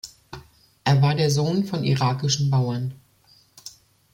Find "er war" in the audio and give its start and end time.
0.83-1.13